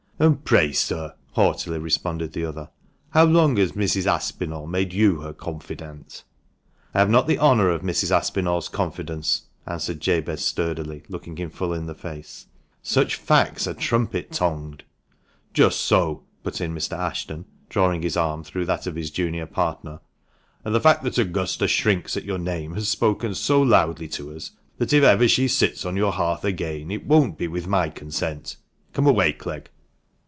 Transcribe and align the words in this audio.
"And 0.21 0.45
pray, 0.45 0.71
sir," 0.71 1.15
haughtily 1.31 1.79
responded 1.79 2.33
the 2.33 2.45
other, 2.45 2.69
"how 3.09 3.23
long 3.25 3.57
has 3.57 3.71
Mrs. 3.71 4.05
Aspinall 4.05 4.67
made 4.67 4.93
you 4.93 5.21
her 5.21 5.33
confidant?"" 5.33 6.23
I 6.93 6.99
have 6.99 7.09
not 7.09 7.25
the 7.25 7.39
honour 7.39 7.71
of 7.71 7.81
Mrs. 7.81 8.11
Aspinall's 8.15 8.69
confidence," 8.69 9.47
answered 9.65 9.99
Jabez 9.99 10.45
sturdily, 10.45 11.01
looking 11.09 11.37
him 11.37 11.49
full 11.49 11.73
in 11.73 11.87
the 11.87 11.95
face;" 11.95 12.45
such 12.83 13.15
facts 13.15 13.65
are 13.65 13.73
trumpet 13.73 14.31
tongued." 14.31 14.83
"Just 15.55 15.79
so," 15.81 16.21
put 16.43 16.61
in 16.61 16.75
Mr. 16.75 16.95
Ashton, 16.95 17.45
drawing 17.67 18.03
his 18.03 18.15
arm 18.15 18.43
through 18.43 18.67
that 18.67 18.85
of 18.85 18.93
his 18.95 19.09
junior 19.09 19.47
partner. 19.47 20.01
"And 20.63 20.75
the 20.75 20.79
fact 20.79 21.01
that 21.01 21.17
Augusta 21.17 21.67
shrinks 21.67 22.15
at 22.15 22.25
your 22.25 22.37
name 22.37 22.75
has 22.75 22.87
spoken 22.89 23.33
so 23.33 23.59
loudly 23.59 24.07
to 24.09 24.35
us 24.35 24.51
that 24.77 24.93
if 24.93 25.01
ever 25.03 25.27
she 25.27 25.47
sits 25.47 25.83
on 25.83 25.97
your 25.97 26.11
hearth 26.11 26.43
again 26.45 26.91
it 26.91 27.07
won't 27.07 27.39
be 27.39 27.47
with 27.47 27.65
my 27.65 27.89
consent. 27.89 28.57
Come 28.93 29.07
away, 29.07 29.33
Clegg." 29.33 29.71